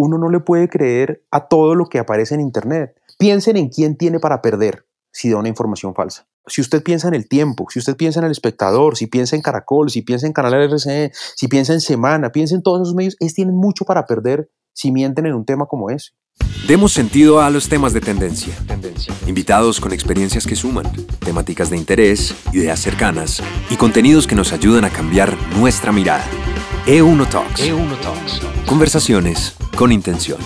[0.00, 2.96] uno no le puede creer a todo lo que aparece en Internet.
[3.18, 6.26] Piensen en quién tiene para perder si da una información falsa.
[6.46, 9.42] Si usted piensa en el tiempo, si usted piensa en el espectador, si piensa en
[9.42, 13.16] Caracol, si piensa en Canal RCE, si piensa en Semana, piensa en todos esos medios,
[13.20, 16.12] ellos tienen mucho para perder si mienten en un tema como ese.
[16.66, 18.54] Demos sentido a los temas de tendencia.
[18.66, 19.12] tendencia.
[19.26, 24.84] Invitados con experiencias que suman, temáticas de interés, ideas cercanas y contenidos que nos ayudan
[24.84, 26.24] a cambiar nuestra mirada.
[26.86, 27.60] E1 Talks.
[27.60, 28.40] E1 Talks.
[28.66, 30.38] Conversaciones con intención.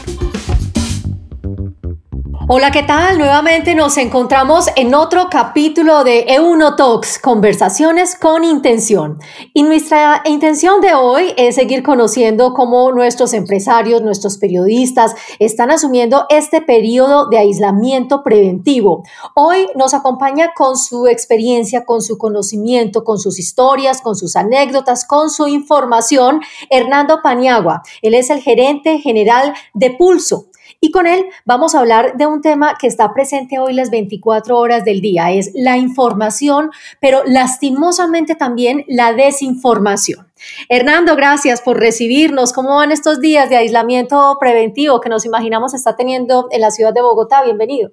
[2.47, 3.17] Hola, ¿qué tal?
[3.17, 9.19] Nuevamente nos encontramos en otro capítulo de E1 Talks, conversaciones con intención.
[9.55, 16.27] Y nuestra intención de hoy es seguir conociendo cómo nuestros empresarios, nuestros periodistas están asumiendo
[16.29, 19.05] este periodo de aislamiento preventivo.
[19.35, 25.07] Hoy nos acompaña con su experiencia, con su conocimiento, con sus historias, con sus anécdotas,
[25.07, 27.81] con su información, Hernando Paniagua.
[28.03, 30.49] Él es el gerente general de Pulso.
[30.85, 34.59] Y con él vamos a hablar de un tema que está presente hoy las 24
[34.59, 40.29] horas del día, es la información, pero lastimosamente también la desinformación.
[40.69, 42.53] Hernando, gracias por recibirnos.
[42.53, 46.93] ¿Cómo van estos días de aislamiento preventivo que nos imaginamos está teniendo en la ciudad
[46.93, 47.43] de Bogotá?
[47.43, 47.91] Bienvenido.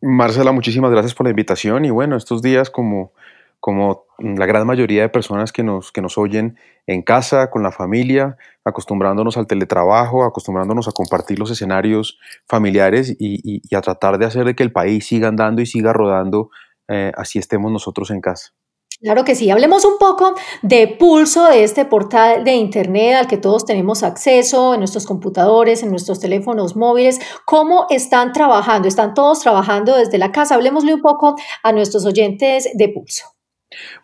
[0.00, 3.12] Marcela, muchísimas gracias por la invitación y bueno, estos días como
[3.60, 7.72] como la gran mayoría de personas que nos, que nos oyen en casa, con la
[7.72, 14.44] familia, acostumbrándonos al teletrabajo, acostumbrándonos a compartir los escenarios familiares y, a tratar de hacer
[14.44, 16.50] de que el país siga andando y siga rodando,
[16.88, 18.52] eh, así estemos nosotros en casa.
[19.00, 19.50] Claro que sí.
[19.50, 24.74] Hablemos un poco de Pulso, de este portal de Internet al que todos tenemos acceso
[24.74, 27.18] en nuestros computadores, en nuestros teléfonos móviles.
[27.46, 28.88] ¿Cómo están trabajando?
[28.88, 30.54] ¿Están todos trabajando desde la casa?
[30.54, 33.39] Hablemosle un poco a nuestros oyentes de Pulso.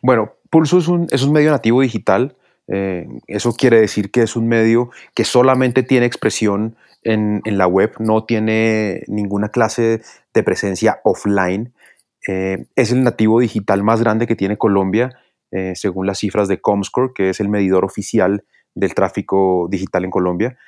[0.03, 2.36] Bueno, Pulso es un, es un medio nativo digital.
[2.69, 7.92] Eh, eso quiere decir que es un medio que solamente tiene expresión en, la web,
[8.00, 10.03] no tiene ninguna clase
[10.34, 11.72] de presencia offline.
[12.27, 15.16] Eh, es el nativo digital más grande que tiene Colombia,
[15.53, 18.44] eh, según las cifras de Comscore, que es el medidor oficial
[18.75, 20.59] del tráfico digital en Colombia.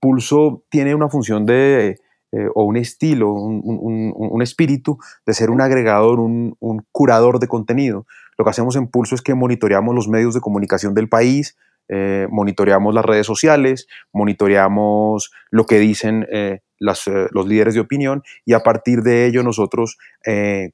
[0.00, 1.98] Pulso tiene una función de
[2.36, 6.54] eh, o un estilo, un, espíritu de ser un agregador, un,
[6.92, 8.06] curador de contenido.
[8.36, 11.56] Lo que hacemos en Pulso es que monitoreamos los medios de comunicación del país,
[11.88, 18.52] eh, monitoreamos las redes sociales, monitoreamos lo que dicen eh, los líderes de opinión y
[18.52, 19.96] a partir de ello nosotros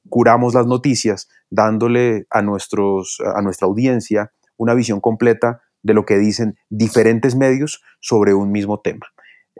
[0.09, 6.17] curamos las noticias dándole a, nuestros, a nuestra audiencia una visión completa de lo que
[6.17, 9.12] dicen diferentes medios sobre un mismo tema.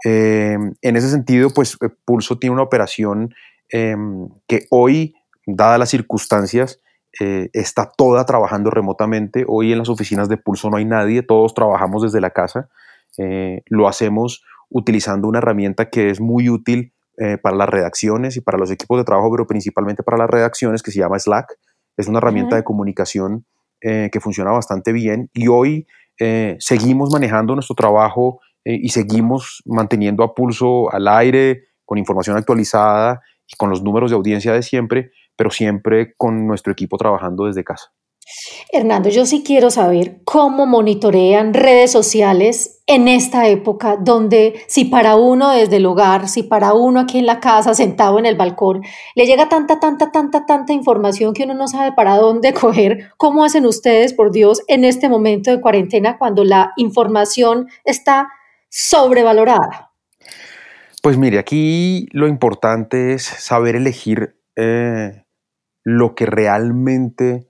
[0.05, 3.33] Eh, en ese sentido, pues eh, Pulso tiene una operación
[3.69, 5.15] em, que hoy,
[5.45, 6.81] dadas las circunstancias,
[7.19, 9.45] eh, está toda trabajando remotamente.
[9.47, 12.69] Hoy en las oficinas de Pulso no hay nadie, todos trabajamos desde la casa.
[13.67, 16.93] lo hacemos utilizando una herramienta que es muy útil
[17.43, 20.89] para las redacciones y para los equipos de trabajo, pero principalmente para las redacciones, que
[20.89, 21.59] se llama Slack.
[21.95, 23.45] Es una herramienta de comunicación
[23.79, 25.85] que funciona bastante bien y hoy
[26.57, 33.21] seguimos manejando nuestro trabajo eh, y seguimos manteniendo a pulso al aire, con información actualizada
[33.47, 37.63] y con los números de audiencia de siempre, pero siempre con nuestro equipo trabajando desde
[37.63, 37.91] casa.
[38.71, 45.15] Hernando, yo sí quiero saber cómo monitorean redes sociales en esta época donde si para
[45.15, 48.81] uno desde el hogar, si para uno aquí en la casa, sentado en el balcón,
[49.15, 53.43] le llega tanta, tanta, tanta, tanta información que uno no sabe para dónde coger, ¿cómo
[53.43, 58.29] hacen ustedes, por Dios, en este momento de cuarentena cuando la información está
[58.73, 59.91] sobrevalorada?
[61.03, 65.25] Pues mire, aquí lo importante es saber elegir eh,
[65.83, 67.47] lo que realmente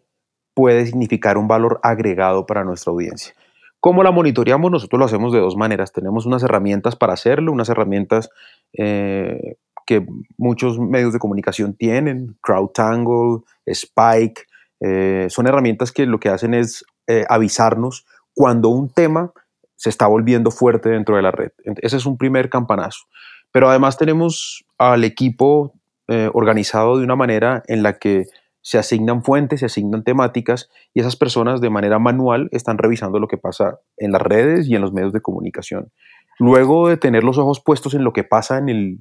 [0.54, 3.34] puede significar un valor agregado para nuestra audiencia.
[3.80, 4.70] ¿Cómo la monitoreamos?
[4.70, 5.94] Nosotros lo hacemos de dos maneras.
[5.94, 8.30] Tenemos unas herramientas para hacerlo, unas herramientas
[8.78, 9.56] eh,
[9.86, 10.06] que
[10.38, 14.44] muchos medios de comunicación tienen, CrowdTangle, Spike.
[14.82, 16.84] Eh, son herramientas que lo que hacen es
[17.30, 19.34] avisarnos cuando un tema
[19.76, 21.52] se está volviendo fuerte dentro de la red.
[21.82, 23.06] Ese es un primer campanazo.
[23.52, 25.74] Pero además tenemos al equipo
[26.08, 28.26] eh, organizado de una manera en la que
[28.62, 33.28] se asignan fuentes, se asignan temáticas y esas personas de manera manual están revisando lo
[33.28, 35.92] que pasa en las redes y en los medios de comunicación.
[36.40, 39.00] Luego de tener los ojos puestos en lo que pasa en el,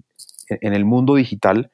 [0.49, 1.71] en el mundo digital,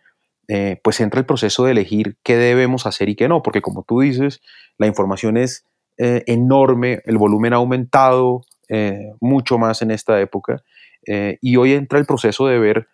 [0.49, 3.83] eh, pues entra el proceso de elegir qué debemos hacer y qué no, porque como
[3.83, 4.41] tú dices,
[4.79, 5.65] la información es
[5.99, 10.63] eh, enorme, el volumen ha aumentado, eh, mucho más en esta época.
[11.07, 12.89] Eh, y hoy entra el proceso de ver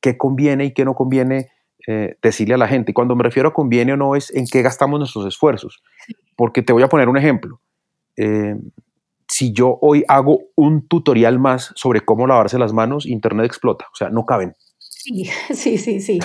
[0.00, 1.48] qué conviene y qué no conviene
[1.86, 2.90] eh, decirle a la gente.
[2.90, 5.82] Y cuando me refiero a conviene o no es en qué gastamos nuestros esfuerzos.
[6.36, 7.60] Porque te voy a poner un ejemplo.
[9.26, 13.96] si yo hoy hago un tutorial más sobre cómo lavarse las manos, Internet explota, o
[13.96, 14.54] sea, no caben.
[15.04, 16.18] Sí, sí, sí, sí.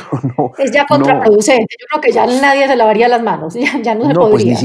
[0.58, 1.76] es ya contraproducente.
[1.80, 3.54] Yo creo que ya nadie se lavaría las manos,
[3.84, 4.58] ya, no se pues podría.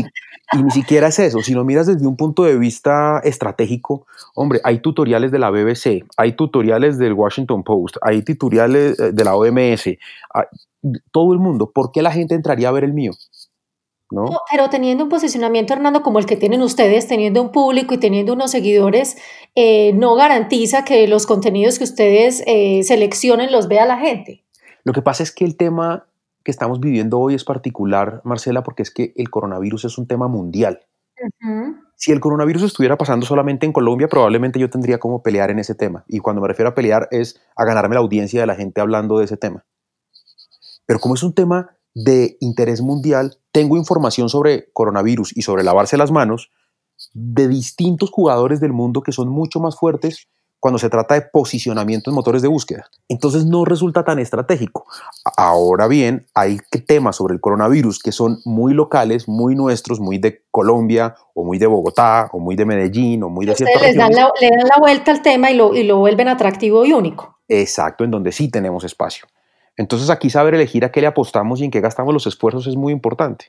[0.53, 1.41] y ni siquiera es eso.
[1.41, 6.05] Si lo miras desde un punto de vista estratégico, hombre, hay tutoriales de la BBC,
[6.17, 9.89] hay tutoriales del Washington Post, hay tutoriales eh, de la OMS,
[11.11, 11.71] todo el mundo.
[11.75, 13.13] ¿Por qué la gente entraría a ver el mío?
[14.51, 18.33] Pero teniendo un posicionamiento, Hernando, como el que tienen ustedes, teniendo un público y teniendo
[18.33, 19.17] unos seguidores,
[19.55, 24.45] eh, no garantiza que los contenidos que ustedes eh, seleccionen los vea la gente.
[24.85, 26.07] Lo que pasa es que el tema
[26.45, 30.29] que estamos viviendo hoy es particular, Marcela, porque es que el coronavirus es un tema
[30.29, 30.81] mundial.
[31.97, 35.75] Si el coronavirus estuviera pasando solamente en Colombia, probablemente yo tendría como pelear en ese
[35.75, 36.05] tema.
[36.07, 39.19] Y cuando me refiero a pelear es a ganarme la audiencia de la gente hablando
[39.19, 39.65] de ese tema.
[40.87, 45.97] Pero como es un tema de interés mundial, tengo información sobre coronavirus y sobre lavarse
[45.97, 46.51] las manos
[47.13, 50.29] de distintos jugadores del mundo que son mucho más fuertes
[50.65, 52.87] cuando se trata de posicionamiento en motores de búsqueda.
[53.07, 54.87] Entonces no resulta tan estratégico.
[55.37, 60.43] Ahora bien, hay temas sobre el coronavirus que son muy locales, muy nuestros, muy de
[60.51, 64.15] Colombia o muy de Bogotá o muy de Medellín o muy de ciertas les dan
[64.15, 67.41] la, le dan la vuelta al tema y lo, y lo vuelven atractivo y único.
[67.47, 69.27] Exacto, en donde sí tenemos espacio.
[69.77, 72.77] Entonces aquí saber elegir a qué le apostamos y en qué gastamos los esfuerzos es
[72.77, 73.47] muy importante.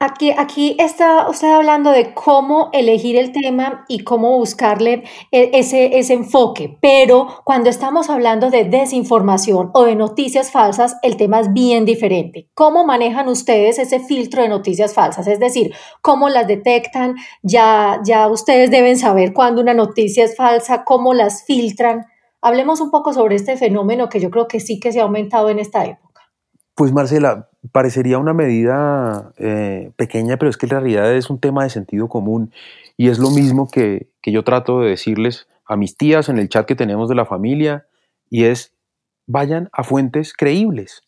[0.00, 5.02] Aquí, aquí está usted hablando de cómo elegir el tema y cómo buscarle
[5.32, 11.16] e, ese, ese enfoque, pero cuando estamos hablando de desinformación o de noticias falsas, el
[11.16, 12.48] tema es bien diferente.
[12.54, 15.26] ¿Cómo manejan ustedes ese filtro de noticias falsas?
[15.26, 17.16] Es decir, ¿cómo las detectan?
[17.42, 22.06] Ya, ya ustedes deben saber cuándo una noticia es falsa, cómo las filtran.
[22.40, 25.50] Hablemos un poco sobre este fenómeno que yo creo que sí que se ha aumentado
[25.50, 26.22] en esta época.
[26.74, 31.64] Pues Marcela, parecería una medida eh, pequeña, pero es que en realidad es un tema
[31.64, 32.52] de sentido común
[32.96, 36.48] y es lo mismo que, que yo trato de decirles a mis tías en el
[36.48, 37.86] chat que tenemos de la familia
[38.30, 38.72] y es
[39.26, 41.02] vayan a fuentes creíbles.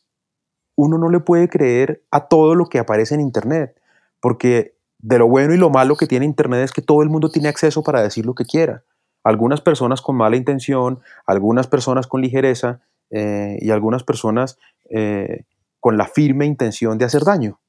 [0.77, 3.81] Uno no le puede creer a todo lo que aparece en Internet,
[4.21, 7.31] porque de lo bueno y lo malo que tiene Internet es que todo el mundo
[7.31, 8.83] tiene acceso para decir lo que quiera
[9.23, 12.81] algunas personas con mala intención, algunas personas con ligereza
[13.11, 14.59] eh, y algunas personas
[14.89, 15.45] eh,
[15.79, 17.61] con la firme intención de hacer daño.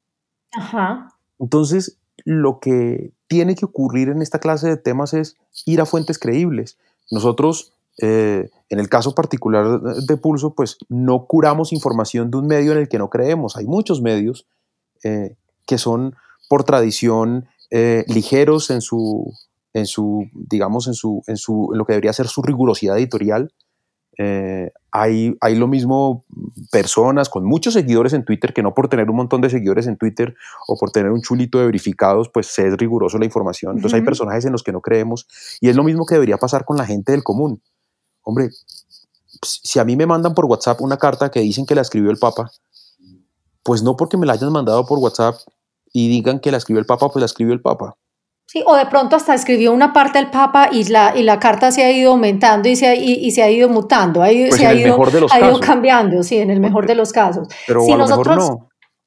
[1.39, 6.19] Entonces, lo que tiene que ocurrir en esta clase de temas es ir a fuentes
[6.19, 6.77] creíbles.
[7.09, 12.71] Nosotros, eh, en el caso particular de Pulso, pues no curamos información de un medio
[12.71, 13.57] en el que no creemos.
[13.57, 14.47] Hay muchos medios
[15.01, 16.15] que son
[16.47, 19.33] por tradición ligeros en su,
[19.73, 23.53] en su, digamos, en, su, en, su, lo que debería ser su rigurosidad editorial.
[24.17, 26.25] Eh, hay, hay lo mismo
[26.71, 29.97] personas con muchos seguidores en Twitter que no por tener un montón de seguidores en
[29.97, 30.35] Twitter
[30.67, 33.77] o por tener un chulito de verificados, pues se es riguroso la información.
[33.77, 35.27] Entonces hay personajes en los que no creemos
[35.61, 37.61] y es lo mismo que debería pasar con la gente del común.
[38.23, 38.49] Hombre,
[39.41, 42.17] si a mí me mandan por WhatsApp una carta que dicen que la escribió el
[42.17, 42.51] Papa,
[43.63, 45.35] pues no porque me la hayan mandado por WhatsApp
[45.93, 47.97] y digan que la escribió el Papa, pues la escribió el Papa.
[48.51, 51.71] Sí, o de pronto hasta escribió una parte del Papa y la, y la carta
[51.71, 54.73] se ha ido aumentando y se ha, y, se ha ido mutando, pues se ha,
[54.73, 55.01] ido,
[55.31, 57.47] ha ido, cambiando, sí, en el mejor de los casos.
[57.65, 58.57] Pero si nosotros,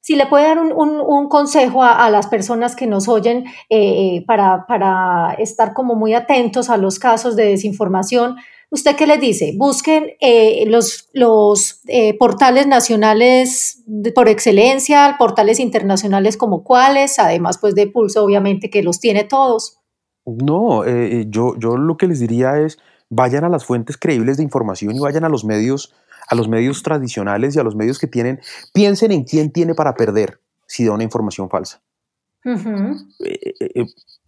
[0.01, 4.65] Si le puede dar un, un, consejo a, las personas que nos oyen eh, para,
[4.67, 8.37] para estar como muy atentos a los casos de desinformación,
[8.71, 9.53] ¿Usted qué les dice?
[9.57, 17.75] Busquen eh, los, los eh, portales nacionales por excelencia, portales internacionales como cuáles, además pues
[17.75, 19.79] de Pulso obviamente que los tiene todos.
[20.25, 22.79] No, eh, yo, yo lo que les diría es
[23.09, 25.93] vayan a las fuentes creíbles de información y vayan a los medios,
[26.27, 28.39] a los medios tradicionales y a los medios que tienen,
[28.73, 31.81] piensen en quién tiene para perder si da una información falsa.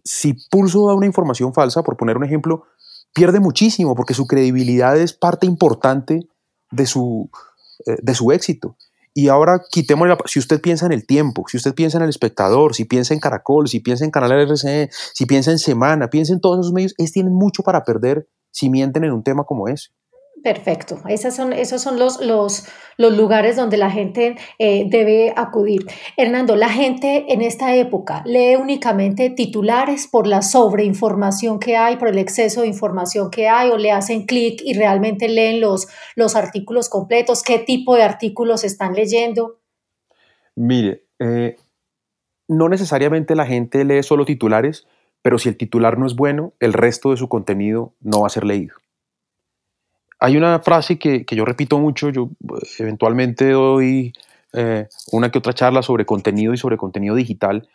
[0.04, 2.64] si Pulso da una información falsa, por poner un ejemplo,
[3.14, 6.28] pierde muchísimo porque su credibilidad es parte importante
[6.70, 7.30] de su,
[7.86, 8.76] eh, de su éxito.
[9.14, 12.74] Y ahora quitemos, si usted piensa en el tiempo, si usted piensa en el espectador,
[12.74, 16.40] si piensa en Caracol, si piensa en Canal RCE, si piensa en Semana, piensa en
[16.40, 19.88] todos esos medios, ellos tienen mucho para perder si mienten en un tema como ese.
[20.42, 22.66] Perfecto, son, esos son los, los,
[22.96, 25.86] los lugares donde la gente eh, debe acudir.
[26.16, 32.08] Hernando, la gente en esta época lee únicamente titulares por la sobreinformación que hay, por
[32.08, 36.36] el exceso de información que hay, o le hacen clic y realmente leen los, los
[36.36, 37.42] artículos completos.
[37.42, 39.58] ¿Qué tipo de artículos están leyendo?
[40.54, 41.56] Mire, eh,
[42.46, 44.86] no necesariamente la gente lee solo titulares,
[45.22, 48.30] pero si el titular no es bueno, el resto de su contenido no va a
[48.30, 48.76] ser leído.
[50.20, 54.12] Hay una frase que, yo repito mucho, yo eh, eventualmente doy
[54.52, 57.68] eh, una que otra charla sobre contenido y sobre contenido digital,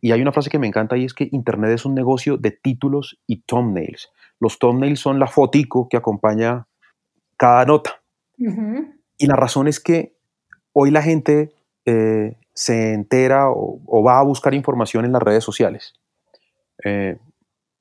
[0.00, 2.50] y hay una frase que me encanta y es que Internet es un negocio de
[2.50, 4.10] títulos y thumbnails.
[4.38, 6.66] Los thumbnails son la fotico que acompaña
[7.36, 8.02] cada nota.
[9.18, 10.14] Y la razón es que
[10.72, 11.52] hoy la gente
[11.84, 15.94] eh, se entera o, va a buscar información en las redes sociales.
[16.84, 17.18] Eh,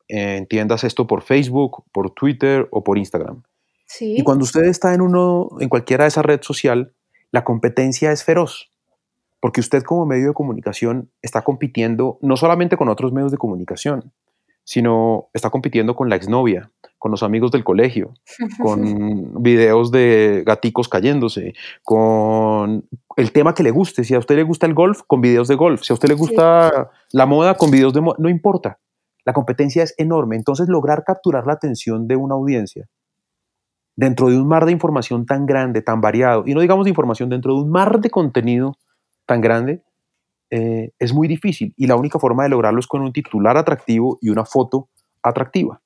[0.09, 3.43] entiendas esto por Facebook, por Twitter o por Instagram.
[3.99, 6.87] Y cuando usted está en, uno, en cualquiera de esas redes sociales,
[7.31, 8.71] la competencia es feroz,
[9.39, 14.11] porque usted como medio de comunicación está compitiendo no solamente con otros medios de comunicación,
[14.63, 18.13] sino está compitiendo con la exnovia, con los amigos del colegio,
[18.61, 21.53] con videos de gaticos cayéndose,
[21.83, 24.03] con el tema que le guste.
[24.03, 25.81] Si a usted le gusta el golf, con videos de golf.
[25.81, 28.17] Si a usted le gusta la moda, con videos de moda.
[28.19, 28.79] No importa.
[29.25, 30.35] La competencia es enorme.
[30.35, 32.87] Entonces, lograr capturar la atención de una audiencia
[33.99, 37.27] dentro de un mar de información tan grande, tan variado, y no digamos de información,
[37.27, 38.77] dentro de un mar de contenido
[39.25, 39.83] tan grande,
[40.51, 41.73] eh, es muy difícil.
[41.75, 44.87] Y la única forma de lograrlo es con un titular atractivo y una foto
[45.21, 45.81] atractiva.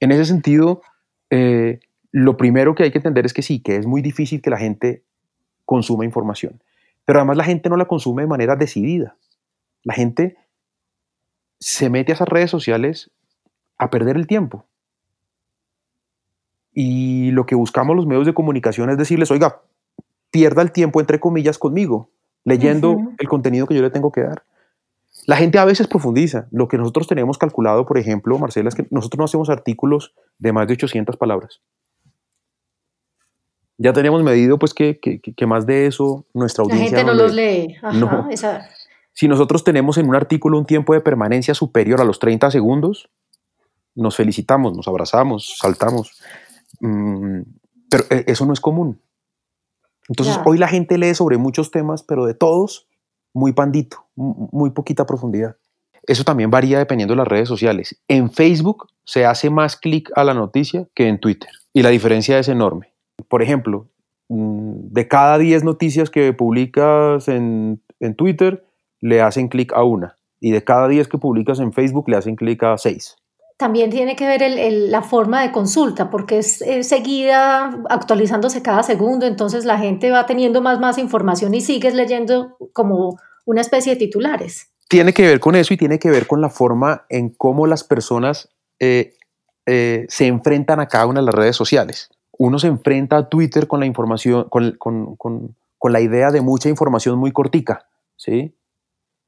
[0.00, 0.82] En ese sentido,
[1.30, 1.80] eh,
[2.12, 4.58] lo primero que hay que entender es que sí, que es muy difícil que la
[4.58, 5.02] gente
[5.64, 6.62] consuma información.
[7.06, 9.16] Pero además la gente no la consume de manera decidida.
[9.82, 10.36] La gente
[11.58, 13.10] se mete a esas redes sociales
[13.78, 14.66] a perder el tiempo.
[16.72, 19.62] Y lo que buscamos los medios de comunicación es decirles, oiga,
[20.30, 22.10] pierda el tiempo, entre comillas, conmigo,
[22.44, 24.44] leyendo el contenido que yo le tengo que dar.
[25.26, 26.46] La gente a veces profundiza.
[26.50, 30.52] Lo que nosotros tenemos calculado, por ejemplo, Marcela, es que nosotros no hacemos artículos de
[30.52, 31.60] más de 800 palabras.
[33.76, 36.90] Ya tenemos medido, pues, que, que, más de eso nuestra audiencia...
[36.90, 37.76] La gente no, los lee.
[37.82, 38.68] Ajá,
[39.12, 43.08] Si nosotros tenemos en un artículo un tiempo de permanencia superior a los 30 segundos,
[43.94, 46.20] nos felicitamos, nos abrazamos, saltamos.
[46.78, 47.40] Mm,
[47.90, 49.00] pero eh, eso no es común.
[50.08, 52.88] Entonces, hoy la gente lee sobre muchos temas, pero de todos,
[53.32, 55.56] muy pandito, muy poquita profundidad.
[56.04, 58.00] Eso también varía dependiendo de las redes sociales.
[58.08, 62.38] En Facebook se hace más clic a la noticia que en Twitter y la diferencia
[62.38, 62.92] es enorme.
[63.28, 63.86] Por ejemplo,
[64.28, 68.64] mm, de cada 10 noticias que publicas en, en Twitter,
[69.00, 70.16] le hacen clic a una.
[70.40, 73.19] Y de cada 10 que publicas en Facebook, le hacen clic a 6
[73.60, 74.42] también tiene que ver
[74.88, 80.62] la forma de consulta, porque es, seguida actualizándose cada segundo, entonces la gente va teniendo
[80.62, 84.70] más, más información y sigues leyendo como una especie de titulares.
[84.88, 87.84] Tiene que ver con eso y tiene que ver con la forma en cómo las
[87.84, 88.48] personas
[88.78, 89.12] eh,
[89.66, 92.08] eh, se enfrentan a cada una de las redes sociales.
[92.38, 96.40] Uno se enfrenta a Twitter con la información, con, con, con, con la idea de
[96.40, 97.86] mucha información muy cortica,
[98.16, 98.54] ¿sí?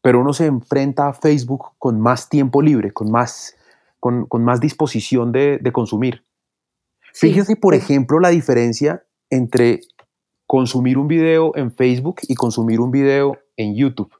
[0.00, 3.56] Pero uno se enfrenta a Facebook con más tiempo libre, con más
[4.02, 6.24] con, más disposición de, consumir.
[7.14, 9.80] Fíjese, por ejemplo, la diferencia entre
[10.44, 14.12] consumir un video en Facebook y consumir un video en YouTube,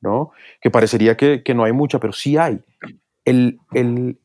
[0.00, 0.32] ¿no?
[0.60, 2.60] Que parecería que, no hay mucha, pero sí hay.
[3.24, 4.18] El, el,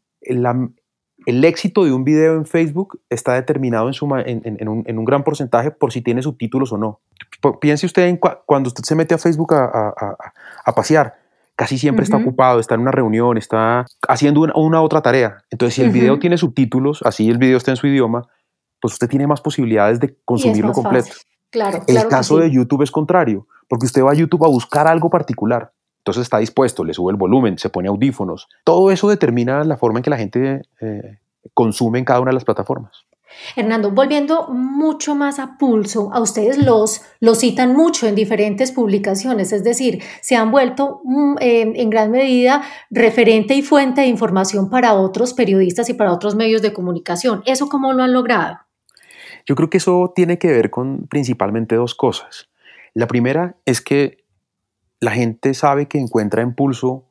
[1.45, 3.91] éxito de un video en Facebook está determinado
[4.25, 6.99] en, un, gran porcentaje por si tiene subtítulos o no.
[7.61, 11.22] Piense usted en cuando usted se mete a Facebook a pasear
[11.55, 15.43] casi siempre está ocupado, está en una reunión, está haciendo una, una otra tarea.
[15.49, 18.27] Entonces, si el video tiene subtítulos, así el video está en su idioma,
[18.81, 21.09] pues usted tiene más posibilidades de consumirlo completo.
[21.49, 25.09] Claro, el caso de YouTube es contrario, porque usted va a YouTube a buscar algo
[25.09, 25.71] particular.
[25.99, 28.49] Entonces está dispuesto, le sube el volumen, se pone audífonos.
[28.65, 31.19] Todo eso determina la forma en que la gente eh,
[31.53, 33.05] consume en cada una de las plataformas.
[33.55, 39.51] Hernando, volviendo mucho más a pulso, a ustedes los, los citan mucho en diferentes publicaciones,
[39.51, 44.93] es decir, se han vuelto mm, en gran medida referente y fuente de información para
[44.93, 47.43] otros periodistas y para otros medios de comunicación.
[47.45, 48.59] ¿Eso cómo lo han logrado?
[49.45, 52.49] Yo creo que eso tiene que ver con principalmente dos cosas.
[52.93, 54.23] La primera es que
[54.99, 57.05] la gente sabe que encuentra en pulso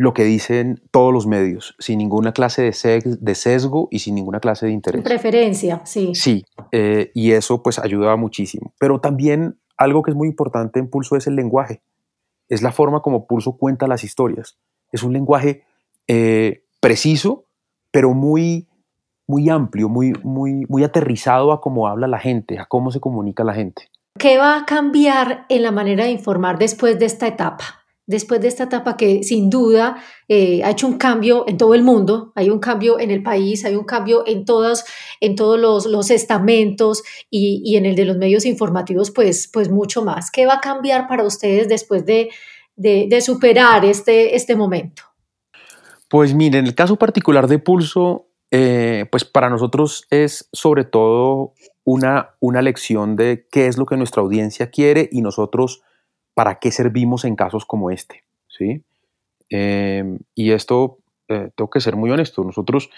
[0.00, 4.64] lo que dicen todos los medios, sin ninguna clase de, sesgo y sin ninguna clase
[4.64, 5.02] de interés.
[5.02, 6.14] Preferencia, sí.
[6.14, 8.72] Sí, eh, y eso pues ayuda muchísimo.
[8.78, 11.82] Pero también algo que es muy importante en Pulso es el lenguaje.
[12.48, 14.56] Es la forma como Pulso cuenta las historias.
[14.90, 15.64] Es un lenguaje
[16.08, 17.44] eh, preciso,
[17.90, 18.68] pero muy,
[19.26, 23.44] muy amplio, muy, muy, muy aterrizado a cómo habla la gente, a cómo se comunica
[23.44, 23.90] la gente.
[24.18, 27.79] ¿Qué va a cambiar en la manera de informar después de esta etapa?
[28.10, 31.82] Después de esta etapa que sin duda eh, ha hecho un cambio en todo el
[31.82, 34.84] mundo, hay un cambio en el país, hay un cambio en, todos,
[35.20, 40.30] en todos los, estamentos y, en el de los medios informativos, pues, pues mucho más.
[40.30, 42.30] ¿Qué va a cambiar para ustedes después de,
[43.20, 45.04] superar este, este momento?
[46.08, 51.54] Pues mire, en el caso particular de Pulso, eh, pues para nosotros es sobre todo
[51.84, 55.82] una, una lección de qué es lo que nuestra audiencia quiere y nosotros
[56.34, 58.24] para qué servimos en casos como este.
[58.48, 58.82] ¿sí?
[59.48, 62.90] Em, y esto, eh, tengo que ser muy honesto, nosotros,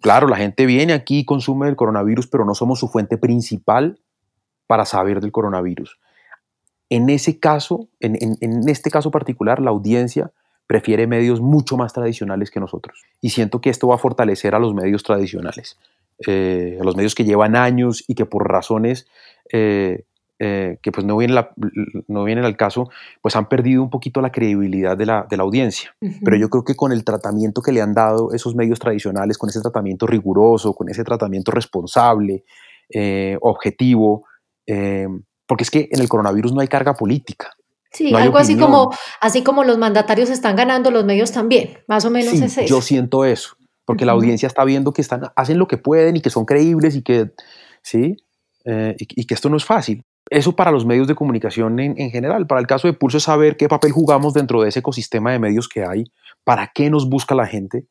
[0.00, 4.00] claro, la gente viene aquí y consume el coronavirus, pero no somos su fuente principal
[4.66, 5.98] para saber del coronavirus.
[6.90, 10.32] En ese caso, en, en este caso particular, la audiencia
[10.68, 13.02] prefiere medios mucho más tradicionales que nosotros.
[13.22, 15.78] Y siento que esto va a fortalecer a los medios tradicionales,
[16.26, 19.08] eh, a los medios que llevan años y que por razones
[19.50, 20.04] eh,
[20.38, 21.44] eh, que pues no vienen,
[22.06, 22.88] no vienen al caso,
[23.22, 25.94] pues han perdido un poquito la credibilidad de la, de la audiencia.
[26.24, 29.48] Pero yo creo que con el tratamiento que le han dado esos medios tradicionales, con
[29.50, 32.44] ese tratamiento riguroso, con ese tratamiento responsable,
[33.40, 34.24] objetivo,
[35.46, 37.50] porque es que en el coronavirus no hay carga política.
[37.90, 42.10] Sí, algo así como, así como los mandatarios están ganando, los medios también, más o
[42.10, 42.66] menos es eso.
[42.68, 46.20] Yo siento eso, porque la audiencia está viendo que están, hacen lo que pueden y
[46.20, 47.32] que son creíbles y que,
[47.82, 48.16] ¿sí?
[48.64, 50.04] Eh, y, que esto no es fácil.
[50.30, 52.46] Eso para los medios de comunicación en, general.
[52.46, 55.38] Para el caso de Pulso es saber qué papel jugamos dentro de ese ecosistema de
[55.38, 56.04] medios que hay,
[56.44, 57.86] para qué nos busca la gente.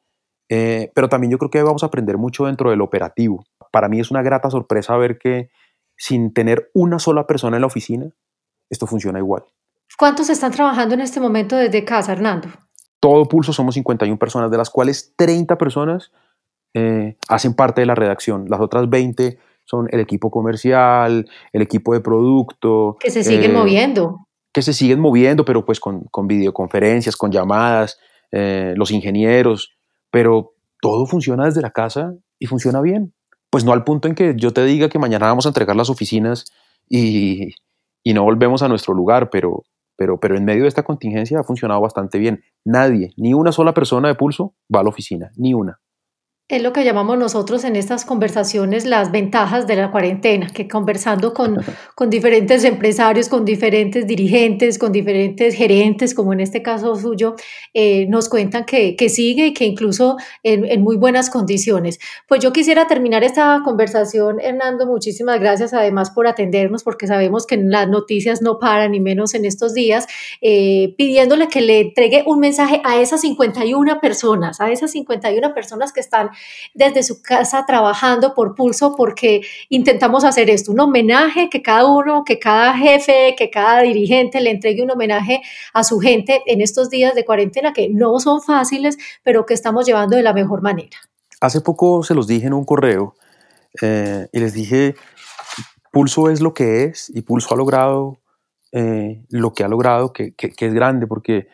[0.50, 3.44] Eh, pero también yo creo que vamos a aprender mucho dentro del operativo.
[3.72, 5.50] Para mí es una grata sorpresa ver que
[5.98, 8.10] sin tener una sola persona en la oficina,
[8.70, 9.44] esto funciona igual.
[9.98, 12.50] ¿Cuántos están trabajando en este momento desde casa, Hernando?
[13.00, 16.12] Todo Pulso somos 51 personas, de las cuales 30 personas
[16.74, 18.46] eh, hacen parte de la redacción.
[18.48, 22.98] Las otras 20 son el equipo comercial, el equipo de producto.
[23.00, 24.28] Que se siguen eh, moviendo.
[24.54, 28.00] Que se siguen moviendo, pero pues con, videoconferencias, con llamadas,
[28.32, 29.78] eh, los ingenieros,
[30.10, 33.14] pero todo funciona desde la casa y funciona bien.
[33.50, 35.90] Pues no al punto en que yo te diga que mañana vamos a entregar las
[35.90, 36.46] oficinas
[36.90, 37.50] y,
[38.04, 39.64] y no volvemos a nuestro lugar, pero,
[39.98, 42.42] pero, pero en medio de esta contingencia ha funcionado bastante bien.
[42.64, 45.82] Nadie, ni una sola persona de pulso va a la oficina, ni una.
[46.50, 51.34] Es lo que llamamos nosotros en estas conversaciones las ventajas de la cuarentena, que conversando
[51.34, 51.58] con,
[51.94, 57.36] con diferentes empresarios, con diferentes dirigentes, con diferentes gerentes, como en este caso suyo,
[57.74, 62.00] eh, nos cuentan que, que, sigue y que incluso en, en, muy buenas condiciones.
[62.30, 67.58] Pues yo quisiera terminar esta conversación, Hernando, muchísimas gracias además por atendernos, porque sabemos que
[67.58, 70.08] las noticias no paran, ni menos en estos días,
[70.40, 75.92] eh, pidiéndole que le entregue un mensaje a esas 51 personas, a esas 51 personas
[75.92, 76.30] que están
[76.74, 82.24] desde su casa trabajando por pulso porque intentamos hacer esto, un homenaje que cada uno,
[82.24, 85.42] que cada jefe, que cada dirigente le entregue un homenaje
[85.74, 89.86] a su gente en estos días de cuarentena que no son fáciles, pero que estamos
[89.86, 90.98] llevando de la mejor manera.
[91.40, 93.16] Hace poco se los dije en un correo
[93.82, 94.96] eh, y les dije,
[95.92, 98.20] Pulso es lo que es y Pulso ha logrado
[98.72, 101.48] eh, lo que ha logrado, que, que, es grande, porque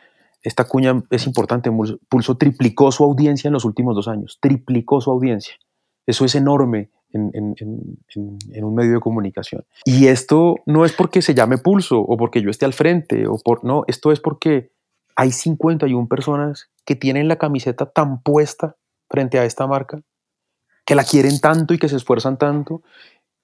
[0.43, 1.71] esta cuña es importante.
[2.09, 5.55] Pulso triplicó su audiencia en los últimos dos años, triplicó su audiencia.
[6.05, 9.63] Eso es enorme en, en, un medio de comunicación.
[9.85, 13.37] Y esto no es porque se llame Pulso o porque yo esté al frente, o
[13.37, 14.71] por, no, esto es porque
[15.15, 18.75] hay 51 personas que tienen la camiseta tan puesta
[19.09, 20.01] frente a esta marca,
[20.85, 22.81] que la quieren tanto y que se esfuerzan tanto.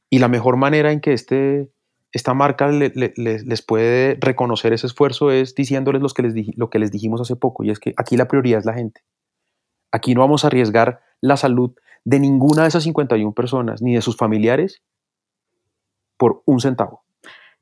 [0.09, 1.69] Y la mejor manera en que este
[2.11, 6.13] esta marca les puede reconocer ese esfuerzo es diciéndoles los
[6.55, 9.01] lo que les dijimos hace poco, y es que aquí la prioridad es la gente.
[9.91, 11.73] Aquí no vamos a arriesgar la salud
[12.05, 14.81] de ninguna de esas 51 personas, ni de sus familiares,
[16.17, 17.03] por un centavo.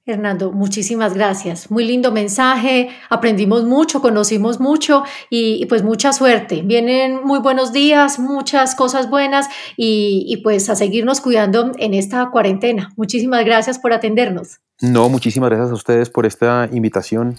[0.07, 1.69] Hernando, muchísimas gracias.
[1.69, 6.61] Muy lindo mensaje, aprendimos mucho, conocimos mucho y, pues mucha suerte.
[6.63, 12.29] Vienen muy buenos días, muchas cosas buenas y, y, pues a seguirnos cuidando en esta
[12.31, 12.93] cuarentena.
[12.95, 14.59] Muchísimas gracias por atendernos.
[14.81, 17.35] No, muchísimas gracias a ustedes por esta invitación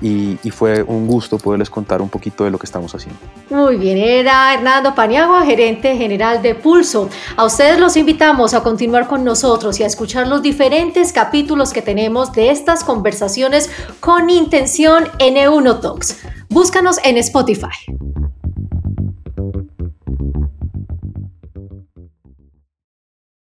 [0.00, 3.20] y, fue un gusto poderles contar un poquito de lo que estamos haciendo.
[3.50, 7.08] Muy bien, era Hernando Paniagua, gerente general de Pulso.
[7.36, 11.82] A ustedes los invitamos a continuar con nosotros y a escuchar los diferentes capítulos que
[11.82, 16.16] tenemos de estas conversaciones con intención en Eunotox.
[16.48, 17.86] Búscanos en Spotify.